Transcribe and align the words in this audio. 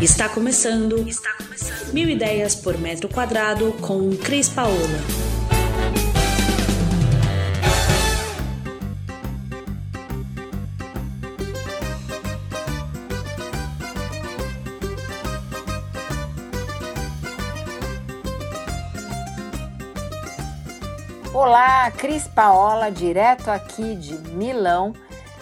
Está 0.00 0.28
começando. 0.28 1.08
Está 1.08 1.32
começando. 1.36 1.92
Mil 1.92 2.08
ideias 2.08 2.54
por 2.54 2.78
metro 2.78 3.08
quadrado 3.08 3.72
com 3.80 4.16
Cris 4.16 4.48
Paola. 4.48 4.76
Olá, 21.34 21.90
Cris 21.90 22.28
Paola, 22.28 22.88
direto 22.90 23.50
aqui 23.50 23.96
de 23.96 24.16
Milão 24.30 24.94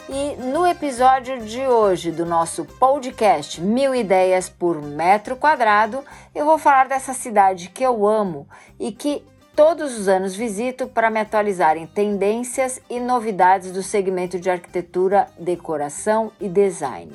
e 0.09 0.37
no 0.37 0.65
episódio 0.67 1.41
de 1.41 1.61
hoje 1.67 2.13
do 2.13 2.25
nosso 2.25 2.65
podcast 2.65 3.61
Mil 3.61 3.95
Ideias 3.95 4.49
por 4.49 4.81
Metro 4.81 5.37
Quadrado, 5.37 6.05
eu 6.35 6.45
vou 6.45 6.59
falar 6.59 6.87
dessa 6.87 7.13
cidade 7.13 7.71
que 7.71 7.83
eu 7.83 8.07
amo 8.07 8.47
e 8.79 8.93
que 8.93 9.25
todos 9.57 9.99
os 9.99 10.07
anos 10.07 10.37
visito 10.37 10.87
para 10.87 11.11
me 11.11 11.19
atualizar 11.19 11.77
em 11.77 11.87
tendências 11.87 12.81
e 12.89 13.01
novidades 13.01 13.73
do 13.73 13.83
segmento 13.83 14.39
de 14.39 14.49
arquitetura, 14.49 15.27
decoração 15.39 16.31
e 16.41 16.49
design. 16.49 17.13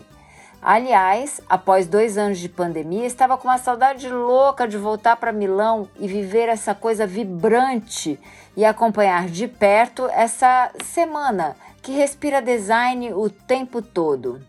Aliás, 0.61 1.41
após 1.49 1.87
dois 1.87 2.17
anos 2.17 2.37
de 2.37 2.49
pandemia, 2.49 3.05
estava 3.05 3.37
com 3.37 3.47
uma 3.47 3.57
saudade 3.57 4.07
louca 4.09 4.67
de 4.67 4.77
voltar 4.77 5.15
para 5.15 5.31
Milão 5.31 5.87
e 5.97 6.07
viver 6.07 6.49
essa 6.49 6.75
coisa 6.75 7.07
vibrante 7.07 8.19
e 8.55 8.65
acompanhar 8.65 9.27
de 9.27 9.47
perto 9.47 10.07
essa 10.09 10.71
semana 10.83 11.55
que 11.81 11.91
respira 11.91 12.41
design 12.41 13.13
o 13.13 13.29
tempo 13.29 13.81
todo. 13.81 14.41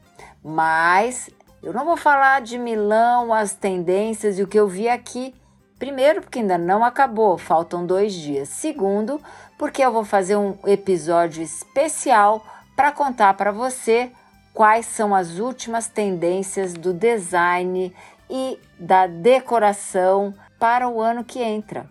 Mas 0.45 1.31
eu 1.63 1.73
não 1.73 1.85
vou 1.85 1.97
falar 1.97 2.41
de 2.41 2.59
Milão, 2.59 3.33
as 3.33 3.55
tendências 3.55 4.39
e 4.39 4.43
o 4.43 4.49
que 4.49 4.59
eu 4.59 4.69
vi 4.69 4.89
aqui. 4.89 5.35
Primeiro, 5.79 6.21
porque 6.21 6.41
ainda 6.41 6.59
não 6.59 6.85
acabou, 6.85 7.39
faltam 7.39 7.87
dois 7.87 8.13
dias. 8.13 8.49
Segundo, 8.49 9.21
porque 9.59 9.83
eu 9.83 9.93
vou 9.93 10.05
fazer 10.05 10.37
um 10.37 10.57
episódio 10.67 11.43
especial 11.43 12.45
para 12.77 12.93
contar 12.93 13.35
para 13.35 13.53
você 13.53 14.11
quais 14.53 14.87
são 14.87 15.15
as 15.15 15.39
últimas 15.39 15.89
tendências 15.89 16.75
do 16.75 16.93
design 16.93 17.95
e 18.29 18.59
da 18.79 19.07
decoração 19.07 20.35
para 20.59 20.89
o 20.89 21.01
ano 21.01 21.25
que 21.25 21.41
entra. 21.41 21.87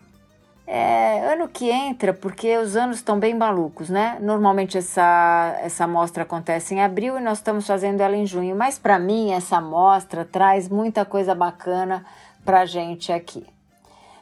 É, 0.68 1.34
ano 1.34 1.48
que 1.48 1.70
entra, 1.70 2.14
porque 2.14 2.58
os 2.58 2.76
anos 2.76 2.98
estão 2.98 3.20
bem 3.20 3.34
malucos, 3.34 3.90
né? 3.90 4.18
Normalmente 4.22 4.78
essa, 4.78 5.58
essa 5.62 5.86
mostra 5.88 6.24
acontece 6.24 6.74
em 6.74 6.82
abril 6.82 7.18
e 7.18 7.22
nós 7.22 7.40
estamos 7.40 7.68
fazendo 7.68 8.00
ela 8.02 8.16
em 8.16 8.26
junho, 8.26 8.56
mas 8.56 8.80
para 8.80 8.98
mim 8.98 9.32
essa 9.32 9.60
mostra 9.60 10.24
traz 10.24 10.70
muita 10.70 11.04
coisa 11.04 11.36
bacana 11.36 12.06
para 12.46 12.66
gente 12.66 13.12
aqui. 13.12 13.46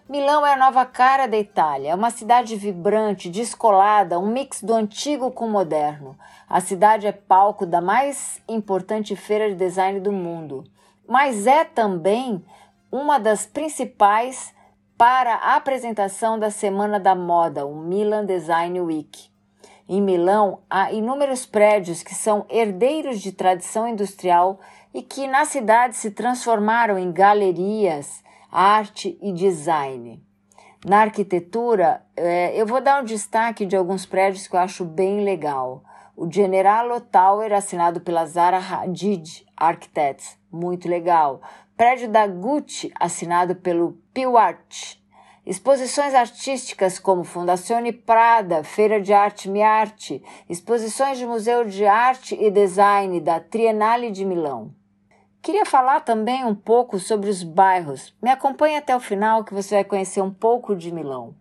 Milão 0.09 0.43
é 0.43 0.53
a 0.53 0.57
nova 0.57 0.85
cara 0.87 1.27
da 1.27 1.37
Itália, 1.37 1.91
é 1.91 1.95
uma 1.95 2.09
cidade 2.09 2.55
vibrante, 2.55 3.29
descolada, 3.29 4.17
um 4.17 4.25
mix 4.25 4.63
do 4.63 4.73
antigo 4.73 5.29
com 5.29 5.45
o 5.45 5.51
moderno. 5.51 6.17
A 6.49 6.59
cidade 6.59 7.05
é 7.05 7.11
palco 7.11 7.63
da 7.63 7.79
mais 7.79 8.41
importante 8.49 9.15
feira 9.15 9.49
de 9.49 9.55
design 9.55 9.99
do 9.99 10.11
mundo, 10.11 10.63
mas 11.07 11.45
é 11.45 11.63
também 11.63 12.43
uma 12.91 13.19
das 13.19 13.45
principais 13.45 14.51
para 14.99 15.35
a 15.35 15.55
apresentação 15.55 16.37
da 16.37 16.51
Semana 16.51 16.99
da 16.99 17.15
Moda, 17.15 17.65
o 17.65 17.73
Milan 17.73 18.25
Design 18.25 18.81
Week. 18.81 19.29
Em 19.87 20.01
Milão, 20.01 20.59
há 20.69 20.91
inúmeros 20.91 21.45
prédios 21.45 22.03
que 22.03 22.13
são 22.13 22.45
herdeiros 22.49 23.21
de 23.21 23.31
tradição 23.31 23.87
industrial 23.87 24.59
e 24.93 25.01
que 25.01 25.25
na 25.25 25.45
cidade 25.45 25.95
se 25.95 26.11
transformaram 26.11 26.99
em 26.99 27.13
galerias, 27.13 28.21
arte 28.51 29.17
e 29.21 29.31
design. 29.31 30.21
Na 30.85 30.99
arquitetura, 30.99 32.03
é, 32.17 32.53
eu 32.59 32.65
vou 32.65 32.81
dar 32.81 33.01
um 33.01 33.05
destaque 33.05 33.65
de 33.65 33.77
alguns 33.77 34.05
prédios 34.05 34.47
que 34.47 34.55
eu 34.57 34.59
acho 34.59 34.83
bem 34.83 35.23
legal. 35.23 35.81
O 36.21 36.29
Generalo 36.29 36.99
Tower, 36.99 37.53
assinado 37.53 38.01
pela 38.01 38.25
Zara 38.25 38.57
Hadid 38.57 39.45
Architects, 39.55 40.37
muito 40.51 40.85
legal 40.85 41.39
prédio 41.77 42.09
da 42.09 42.27
Gucci, 42.27 42.91
assinado 42.99 43.55
pelo 43.55 43.93
Piwart. 44.13 44.97
Exposições 45.45 46.13
artísticas 46.13 46.99
como 46.99 47.23
Fundazione 47.23 47.93
Prada, 47.93 48.65
Feira 48.65 48.99
de 48.99 49.13
Arte 49.13 49.49
Miarte, 49.49 50.21
exposições 50.49 51.17
de 51.17 51.25
Museu 51.25 51.63
de 51.63 51.85
Arte 51.85 52.35
e 52.37 52.51
Design 52.51 53.21
da 53.21 53.39
Triennale 53.39 54.11
de 54.11 54.25
Milão. 54.25 54.75
Queria 55.41 55.65
falar 55.65 56.01
também 56.01 56.43
um 56.43 56.53
pouco 56.53 56.99
sobre 56.99 57.29
os 57.29 57.43
bairros. 57.43 58.13
Me 58.21 58.29
acompanhe 58.29 58.75
até 58.75 58.93
o 58.93 58.99
final 58.99 59.45
que 59.45 59.53
você 59.53 59.75
vai 59.75 59.85
conhecer 59.85 60.21
um 60.21 60.33
pouco 60.33 60.75
de 60.75 60.91
Milão. 60.91 61.33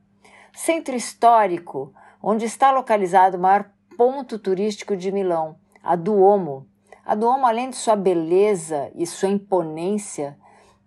Centro 0.53 0.94
histórico, 0.94 1.93
onde 2.22 2.44
está 2.44 2.71
localizado 2.71 3.37
o 3.37 3.41
maior 3.41 3.69
ponto 3.98 4.38
turístico 4.38 4.97
de 4.97 5.10
Milão, 5.10 5.56
a 5.82 5.97
Duomo. 5.97 6.69
A 7.04 7.16
Duomo, 7.16 7.44
além 7.44 7.69
de 7.69 7.75
sua 7.75 7.97
beleza 7.97 8.92
e 8.94 9.04
sua 9.04 9.28
imponência, 9.28 10.38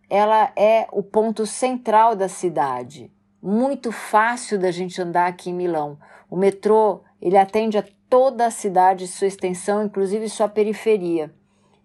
ela 0.10 0.50
é 0.56 0.88
o 0.94 1.04
ponto 1.04 1.46
central 1.46 2.16
da 2.16 2.30
cidade. 2.30 3.12
Muito 3.44 3.92
fácil 3.92 4.58
da 4.58 4.72
gente 4.72 5.02
andar 5.02 5.28
aqui 5.28 5.50
em 5.50 5.54
Milão. 5.54 6.00
O 6.30 6.38
metrô, 6.38 7.02
ele 7.22 7.38
atende 7.38 7.78
a 7.78 7.84
toda 8.10 8.46
a 8.46 8.52
cidade, 8.52 9.10
sua 9.10 9.28
extensão, 9.28 9.84
inclusive 9.84 10.30
sua 10.30 10.48
periferia. 10.48 11.36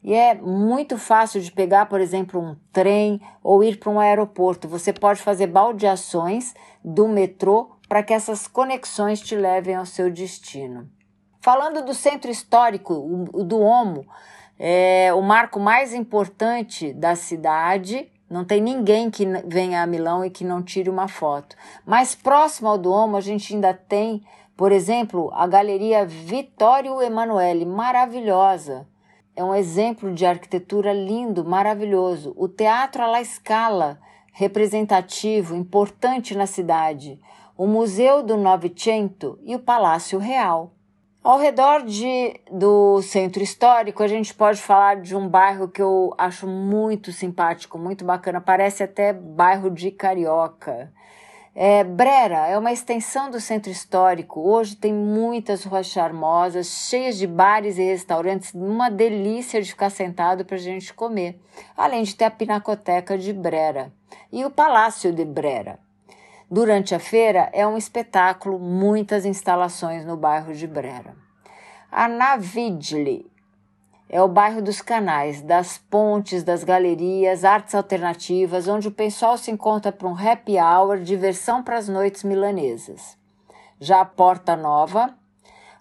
E 0.04 0.14
é 0.14 0.32
muito 0.32 0.96
fácil 0.96 1.40
de 1.40 1.50
pegar, 1.50 1.86
por 1.86 2.00
exemplo, 2.00 2.40
um 2.40 2.54
trem 2.72 3.20
ou 3.42 3.64
ir 3.64 3.80
para 3.80 3.90
um 3.90 3.98
aeroporto. 3.98 4.68
Você 4.68 4.92
pode 4.92 5.20
fazer 5.20 5.48
baldeações 5.48 6.54
do 6.84 7.08
metrô 7.08 7.72
para 7.88 8.04
que 8.04 8.14
essas 8.14 8.46
conexões 8.46 9.20
te 9.20 9.34
levem 9.34 9.74
ao 9.74 9.86
seu 9.86 10.08
destino. 10.08 10.88
Falando 11.46 11.84
do 11.84 11.94
centro 11.94 12.28
histórico, 12.28 12.92
o 13.32 13.44
Duomo 13.44 14.04
é 14.58 15.14
o 15.14 15.22
marco 15.22 15.60
mais 15.60 15.94
importante 15.94 16.92
da 16.92 17.14
cidade. 17.14 18.10
Não 18.28 18.44
tem 18.44 18.60
ninguém 18.60 19.08
que 19.12 19.24
venha 19.46 19.80
a 19.80 19.86
Milão 19.86 20.24
e 20.24 20.28
que 20.28 20.42
não 20.42 20.60
tire 20.60 20.90
uma 20.90 21.06
foto. 21.06 21.54
Mais 21.86 22.16
próximo 22.16 22.68
ao 22.68 22.76
Duomo, 22.76 23.16
a 23.16 23.20
gente 23.20 23.54
ainda 23.54 23.72
tem, 23.72 24.24
por 24.56 24.72
exemplo, 24.72 25.30
a 25.34 25.46
Galeria 25.46 26.04
Vittorio 26.04 27.00
Emanuele, 27.00 27.64
maravilhosa. 27.64 28.84
É 29.36 29.44
um 29.44 29.54
exemplo 29.54 30.12
de 30.12 30.26
arquitetura 30.26 30.92
lindo, 30.92 31.44
maravilhoso. 31.44 32.34
O 32.36 32.48
Teatro 32.48 33.04
alla 33.04 33.22
Scala, 33.24 34.00
representativo, 34.32 35.54
importante 35.54 36.36
na 36.36 36.48
cidade. 36.48 37.20
O 37.56 37.68
Museu 37.68 38.20
do 38.20 38.36
Novecento 38.36 39.38
e 39.44 39.54
o 39.54 39.60
Palácio 39.60 40.18
Real. 40.18 40.72
Ao 41.26 41.40
redor 41.40 41.82
de, 41.82 42.40
do 42.52 43.02
centro 43.02 43.42
histórico, 43.42 44.00
a 44.00 44.06
gente 44.06 44.32
pode 44.32 44.62
falar 44.62 45.00
de 45.00 45.16
um 45.16 45.26
bairro 45.26 45.66
que 45.66 45.82
eu 45.82 46.14
acho 46.16 46.46
muito 46.46 47.10
simpático, 47.10 47.76
muito 47.76 48.04
bacana, 48.04 48.40
parece 48.40 48.84
até 48.84 49.12
bairro 49.12 49.68
de 49.68 49.90
carioca. 49.90 50.92
É, 51.52 51.82
Brera 51.82 52.46
é 52.46 52.56
uma 52.56 52.70
extensão 52.70 53.28
do 53.28 53.40
centro 53.40 53.72
histórico. 53.72 54.40
Hoje 54.40 54.76
tem 54.76 54.94
muitas 54.94 55.64
ruas 55.64 55.86
charmosas, 55.86 56.68
cheias 56.68 57.18
de 57.18 57.26
bares 57.26 57.76
e 57.76 57.82
restaurantes, 57.82 58.54
uma 58.54 58.88
delícia 58.88 59.60
de 59.60 59.70
ficar 59.70 59.90
sentado 59.90 60.44
para 60.44 60.54
a 60.54 60.60
gente 60.60 60.94
comer. 60.94 61.40
Além 61.76 62.04
de 62.04 62.14
ter 62.14 62.26
a 62.26 62.30
pinacoteca 62.30 63.18
de 63.18 63.32
Brera 63.32 63.92
e 64.30 64.44
o 64.44 64.50
Palácio 64.50 65.12
de 65.12 65.24
Brera. 65.24 65.85
Durante 66.48 66.94
a 66.94 67.00
feira 67.00 67.50
é 67.52 67.66
um 67.66 67.76
espetáculo, 67.76 68.56
muitas 68.56 69.24
instalações 69.24 70.04
no 70.04 70.16
bairro 70.16 70.54
de 70.54 70.64
Brera. 70.64 71.16
A 71.90 72.06
Navidli 72.06 73.28
é 74.08 74.22
o 74.22 74.28
bairro 74.28 74.62
dos 74.62 74.80
canais, 74.80 75.42
das 75.42 75.76
pontes, 75.76 76.44
das 76.44 76.62
galerias, 76.62 77.44
artes 77.44 77.74
alternativas, 77.74 78.68
onde 78.68 78.86
o 78.86 78.92
pessoal 78.92 79.36
se 79.36 79.50
encontra 79.50 79.90
para 79.90 80.06
um 80.06 80.16
happy 80.16 80.56
hour, 80.56 81.00
diversão 81.00 81.64
para 81.64 81.78
as 81.78 81.88
noites 81.88 82.22
milanesas. 82.22 83.18
Já 83.80 84.02
a 84.02 84.04
Porta 84.04 84.54
Nova, 84.54 85.16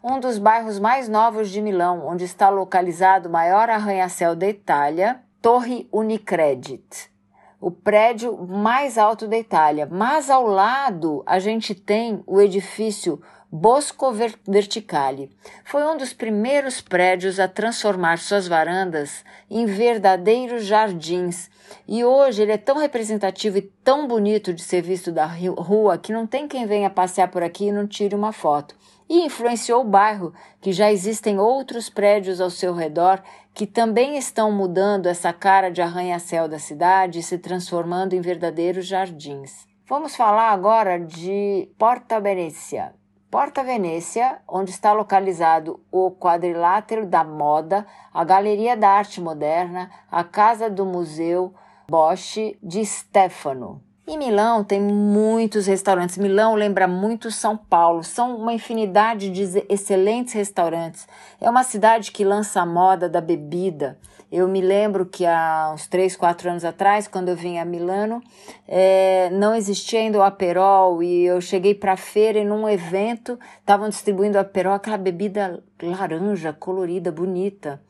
um 0.03 0.19
dos 0.19 0.39
bairros 0.39 0.79
mais 0.79 1.07
novos 1.07 1.51
de 1.51 1.61
Milão, 1.61 2.07
onde 2.07 2.23
está 2.23 2.49
localizado 2.49 3.29
o 3.29 3.31
maior 3.31 3.69
arranha-céu 3.69 4.35
da 4.35 4.47
Itália, 4.47 5.21
Torre 5.43 5.87
Unicredit 5.91 7.13
o 7.59 7.71
prédio 7.71 8.37
mais 8.47 8.97
alto 8.97 9.27
da 9.27 9.37
Itália. 9.37 9.87
Mas 9.89 10.29
ao 10.29 10.45
lado 10.45 11.23
a 11.25 11.39
gente 11.39 11.73
tem 11.73 12.23
o 12.25 12.39
edifício 12.41 13.21
Bosco 13.57 14.11
Verticale. 14.45 15.31
Foi 15.63 15.81
um 15.85 15.95
dos 15.95 16.11
primeiros 16.11 16.81
prédios 16.81 17.39
a 17.39 17.47
transformar 17.47 18.19
suas 18.19 18.49
varandas 18.49 19.23
em 19.49 19.65
verdadeiros 19.65 20.65
jardins. 20.65 21.49
E 21.87 22.03
hoje 22.03 22.41
ele 22.41 22.51
é 22.51 22.57
tão 22.57 22.77
representativo 22.77 23.57
e 23.57 23.61
tão 23.61 24.09
bonito 24.09 24.53
de 24.53 24.61
ser 24.61 24.81
visto 24.81 25.09
da 25.09 25.25
rua 25.25 25.97
que 25.97 26.11
não 26.11 26.27
tem 26.27 26.49
quem 26.49 26.65
venha 26.65 26.89
passear 26.89 27.31
por 27.31 27.41
aqui 27.41 27.67
e 27.67 27.71
não 27.71 27.87
tire 27.87 28.13
uma 28.13 28.33
foto. 28.33 28.75
E 29.07 29.25
influenciou 29.25 29.81
o 29.81 29.87
bairro, 29.87 30.33
que 30.59 30.73
já 30.73 30.91
existem 30.91 31.39
outros 31.39 31.89
prédios 31.89 32.41
ao 32.41 32.49
seu 32.49 32.73
redor 32.73 33.23
que 33.53 33.65
também 33.65 34.17
estão 34.17 34.51
mudando 34.51 35.07
essa 35.07 35.31
cara 35.31 35.71
de 35.71 35.81
arranha-céu 35.81 36.49
da 36.49 36.59
cidade 36.59 37.19
e 37.19 37.23
se 37.23 37.37
transformando 37.37 38.13
em 38.13 38.19
verdadeiros 38.19 38.85
jardins. 38.85 39.65
Vamos 39.87 40.13
falar 40.13 40.49
agora 40.49 40.99
de 40.99 41.69
Porta 41.77 42.19
Venezia. 42.19 42.93
Porta 43.35 43.65
Venezia, 43.65 44.39
onde 44.47 44.71
está 44.71 44.93
localizado 44.93 45.81
o 45.91 46.09
quadrilátero 46.09 47.05
da 47.05 47.21
moda, 47.21 47.85
a 48.13 48.23
Galeria 48.23 48.77
da 48.77 48.91
Arte 48.91 49.19
Moderna, 49.19 49.91
a 50.09 50.23
Casa 50.23 50.69
do 50.69 50.85
Museu 50.85 51.53
Bosch 51.85 52.55
de 52.63 52.85
Stefano. 52.85 53.83
Em 54.07 54.19
Milão 54.19 54.63
tem 54.63 54.79
muitos 54.79 55.65
restaurantes. 55.65 56.15
Milão 56.15 56.53
lembra 56.53 56.87
muito 56.87 57.31
São 57.31 57.57
Paulo. 57.57 58.03
São 58.03 58.37
uma 58.37 58.53
infinidade 58.53 59.31
de 59.31 59.65
excelentes 59.67 60.33
restaurantes. 60.35 61.07
É 61.41 61.49
uma 61.49 61.63
cidade 61.63 62.11
que 62.11 62.23
lança 62.23 62.61
a 62.61 62.65
moda 62.67 63.09
da 63.09 63.19
bebida. 63.19 63.97
Eu 64.31 64.47
me 64.47 64.61
lembro 64.61 65.07
que 65.07 65.25
há 65.25 65.71
uns 65.73 65.87
3, 65.87 66.15
4 66.15 66.51
anos 66.51 66.63
atrás, 66.63 67.07
quando 67.07 67.29
eu 67.29 67.35
vim 67.35 67.57
a 67.57 67.65
Milano, 67.65 68.21
é, 68.67 69.31
não 69.31 69.55
existia 69.55 69.99
ainda 69.99 70.19
o 70.19 70.23
Aperol 70.23 71.01
e 71.01 71.25
eu 71.25 71.41
cheguei 71.41 71.73
para 71.73 71.93
a 71.93 71.97
feira 71.97 72.37
e 72.37 72.45
num 72.45 72.69
evento 72.69 73.39
estavam 73.59 73.89
distribuindo 73.89 74.37
Aperol, 74.37 74.73
aquela 74.73 74.97
bebida 74.97 75.63
laranja, 75.81 76.53
colorida, 76.53 77.11
bonita. 77.11 77.81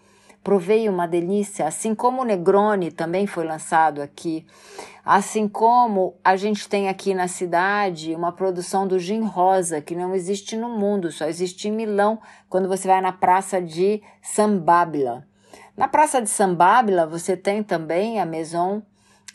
Provei 0.46 0.88
uma 0.88 1.08
delícia, 1.08 1.66
assim 1.66 1.96
como 1.96 2.22
o 2.22 2.24
Negroni 2.24 2.92
também 2.92 3.26
foi 3.26 3.44
lançado 3.44 4.00
aqui. 4.00 4.46
Assim 5.04 5.48
como 5.48 6.16
a 6.24 6.36
gente 6.36 6.70
tem 6.70 6.88
aqui 6.88 7.16
na 7.16 7.28
cidade 7.28 8.14
uma 8.14 8.32
produção 8.32 8.88
do 8.88 9.00
gin 9.00 9.24
rosa, 9.24 9.82
que 9.82 9.96
não 9.96 10.14
existe 10.14 10.56
no 10.56 10.70
mundo, 10.70 11.12
só 11.12 11.26
existe 11.26 11.68
em 11.68 11.72
Milão, 11.72 12.20
quando 12.48 12.68
você 12.68 12.88
vai 12.88 13.02
na 13.02 13.12
praça 13.12 13.60
de 13.60 14.04
San 14.22 14.60
Babila. 14.60 15.26
Na 15.76 15.88
Praça 15.88 16.22
de 16.22 16.30
Sambábila 16.30 17.06
você 17.06 17.36
tem 17.36 17.64
também 17.64 18.22
a 18.22 18.26
Maison 18.26 18.84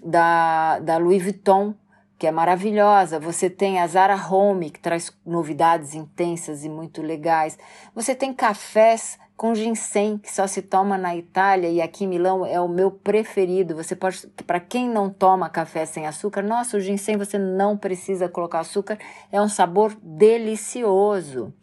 da, 0.03 0.79
da 0.79 0.97
Louis 0.97 1.23
Vuitton, 1.23 1.75
que 2.19 2.27
é 2.27 2.31
maravilhosa. 2.31 3.19
Você 3.19 3.51
tem 3.51 3.81
a 3.81 3.87
Zara 3.87 4.17
Home, 4.17 4.71
que 4.71 4.79
traz 4.79 5.13
novidades 5.27 5.95
intensas 5.95 6.65
e 6.65 6.69
muito 6.69 7.03
legais. 7.03 7.59
Você 7.95 8.15
tem 8.15 8.33
cafés 8.33 9.19
com 9.41 9.55
ginseng, 9.55 10.19
que 10.19 10.31
só 10.31 10.47
se 10.47 10.61
toma 10.61 10.99
na 10.99 11.17
Itália 11.17 11.71
e 11.71 11.81
aqui 11.81 12.05
em 12.05 12.07
Milão 12.07 12.45
é 12.45 12.61
o 12.61 12.69
meu 12.69 12.91
preferido. 12.91 13.75
Você 13.75 13.97
pode, 13.97 14.27
para 14.47 14.61
quem 14.61 14.87
não 14.87 15.09
toma 15.09 15.49
café 15.49 15.87
sem 15.87 16.07
açúcar, 16.07 16.43
nossa, 16.43 16.77
o 16.77 16.81
ginseng 16.81 17.17
você 17.17 17.39
não 17.39 17.75
precisa 17.75 18.29
colocar 18.29 18.61
açúcar, 18.61 18.99
é 19.33 19.41
um 19.41 19.49
sabor 19.49 19.97
delicioso. 20.03 21.55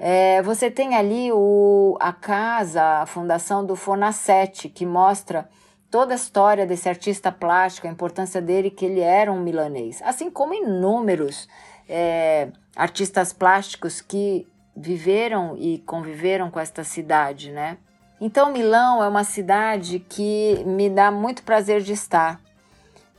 É, 0.00 0.42
você 0.42 0.68
tem 0.68 0.96
ali 0.96 1.30
o, 1.30 1.96
a 2.00 2.12
casa, 2.12 2.82
a 2.82 3.06
fundação 3.06 3.64
do 3.64 3.76
Fonacete, 3.76 4.68
que 4.68 4.84
mostra 4.84 5.48
toda 5.92 6.14
a 6.14 6.16
história 6.16 6.66
desse 6.66 6.88
artista 6.88 7.30
plástico, 7.30 7.86
a 7.86 7.90
importância 7.90 8.42
dele, 8.42 8.68
que 8.68 8.84
ele 8.84 8.98
era 8.98 9.30
um 9.30 9.40
milanês. 9.40 10.02
Assim 10.02 10.28
como 10.28 10.54
inúmeros 10.54 11.48
é, 11.88 12.48
artistas 12.74 13.32
plásticos 13.32 14.00
que 14.00 14.44
viveram 14.76 15.56
e 15.58 15.78
conviveram 15.78 16.50
com 16.50 16.58
esta 16.58 16.82
cidade, 16.84 17.50
né? 17.50 17.78
Então, 18.20 18.52
Milão 18.52 19.02
é 19.02 19.08
uma 19.08 19.24
cidade 19.24 19.98
que 19.98 20.62
me 20.64 20.88
dá 20.88 21.10
muito 21.10 21.42
prazer 21.42 21.80
de 21.80 21.92
estar. 21.92 22.40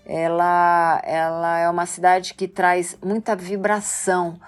Ela, 0.05 1.01
ela 1.03 1.59
é 1.59 1.69
uma 1.69 1.85
cidade 1.85 2.33
que 2.33 2.47
traz 2.47 2.97
muita 3.03 3.35
vibração, 3.35 4.39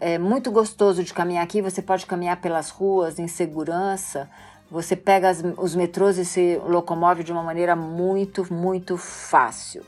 é 0.00 0.18
muito 0.18 0.50
gostoso 0.50 1.02
de 1.02 1.14
caminhar 1.14 1.44
aqui. 1.44 1.62
Você 1.62 1.80
pode 1.80 2.04
caminhar 2.06 2.40
pelas 2.40 2.70
ruas 2.70 3.18
em 3.18 3.26
segurança. 3.26 4.28
Você 4.70 4.94
pega 4.96 5.28
as, 5.28 5.42
os 5.56 5.74
metrôs 5.74 6.18
e 6.18 6.24
se 6.24 6.60
locomove 6.66 7.24
de 7.24 7.32
uma 7.32 7.42
maneira 7.42 7.74
muito, 7.74 8.52
muito 8.52 8.96
fácil. 8.96 9.84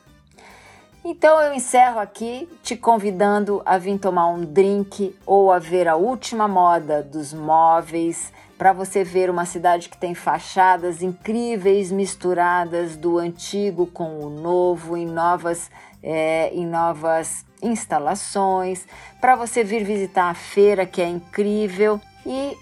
Então 1.07 1.39
eu 1.43 1.53
encerro 1.53 2.01
aqui 2.01 2.49
te 2.63 2.75
convidando 2.75 3.61
a 3.67 3.77
vir 3.77 3.99
tomar 3.99 4.29
um 4.29 4.43
drink 4.43 5.15
ou 5.27 5.53
a 5.53 5.59
ver 5.59 5.87
a 5.87 5.97
última 5.97 6.49
moda 6.49 7.03
dos 7.03 7.35
móveis 7.35 8.33
para 8.57 8.73
você 8.73 9.05
ver 9.05 9.29
uma 9.29 9.45
cidade 9.45 9.91
que 9.91 9.99
tem 9.99 10.15
fachadas 10.15 11.03
incríveis 11.03 11.93
misturadas 11.93 12.97
do 12.97 13.19
antigo 13.19 13.87
com 13.87 14.21
o 14.21 14.31
novo 14.31 14.97
em 14.97 15.05
novas 15.05 15.71
é, 16.03 16.51
em 16.55 16.67
novas 16.67 17.45
instalações, 17.63 18.87
para 19.21 19.37
você 19.37 19.63
vir 19.63 19.85
visitar 19.85 20.31
a 20.31 20.35
feira 20.35 20.87
que 20.87 21.03
é 21.03 21.09
incrível. 21.09 22.01
E 22.25 22.57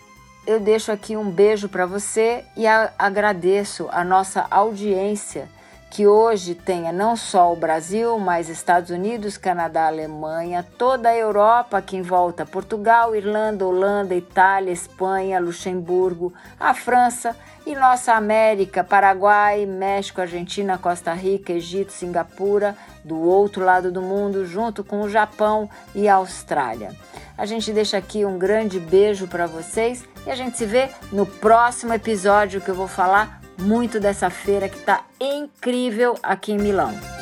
eu 0.46 0.58
deixo 0.58 0.90
aqui 0.90 1.16
um 1.16 1.30
beijo 1.30 1.68
para 1.68 1.86
você 1.86 2.44
e 2.56 2.66
a, 2.66 2.92
agradeço 2.98 3.88
a 3.92 4.02
nossa 4.02 4.46
audiência 4.50 5.48
que 5.92 6.06
hoje 6.06 6.54
tenha 6.54 6.90
não 6.90 7.14
só 7.14 7.52
o 7.52 7.56
Brasil, 7.56 8.18
mas 8.18 8.48
Estados 8.48 8.88
Unidos, 8.88 9.36
Canadá, 9.36 9.88
Alemanha, 9.88 10.66
toda 10.78 11.10
a 11.10 11.14
Europa 11.14 11.76
aqui 11.76 11.98
em 11.98 12.02
volta, 12.02 12.46
Portugal, 12.46 13.14
Irlanda, 13.14 13.66
Holanda, 13.66 14.14
Itália, 14.14 14.72
Espanha, 14.72 15.38
Luxemburgo, 15.38 16.32
a 16.58 16.72
França 16.72 17.36
e 17.66 17.74
nossa 17.74 18.14
América, 18.14 18.82
Paraguai, 18.82 19.66
México, 19.66 20.22
Argentina, 20.22 20.78
Costa 20.78 21.12
Rica, 21.12 21.52
Egito, 21.52 21.92
Singapura, 21.92 22.74
do 23.04 23.20
outro 23.20 23.62
lado 23.62 23.92
do 23.92 24.00
mundo, 24.00 24.46
junto 24.46 24.82
com 24.82 25.02
o 25.02 25.10
Japão 25.10 25.68
e 25.94 26.08
a 26.08 26.14
Austrália. 26.14 26.96
A 27.36 27.44
gente 27.44 27.70
deixa 27.70 27.98
aqui 27.98 28.24
um 28.24 28.38
grande 28.38 28.80
beijo 28.80 29.28
para 29.28 29.46
vocês 29.46 30.08
e 30.26 30.30
a 30.30 30.34
gente 30.34 30.56
se 30.56 30.64
vê 30.64 30.88
no 31.12 31.26
próximo 31.26 31.92
episódio 31.92 32.62
que 32.62 32.70
eu 32.70 32.74
vou 32.74 32.88
falar 32.88 33.41
muito 33.62 33.98
dessa 34.00 34.28
feira 34.28 34.68
que 34.68 34.78
está 34.78 35.04
incrível 35.20 36.16
aqui 36.22 36.52
em 36.52 36.58
Milão. 36.58 37.21